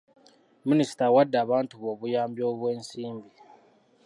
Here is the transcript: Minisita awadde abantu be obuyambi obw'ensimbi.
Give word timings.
Minisita 0.69 1.03
awadde 1.07 1.37
abantu 1.45 1.73
be 1.81 1.87
obuyambi 1.93 2.41
obw'ensimbi. 2.51 3.31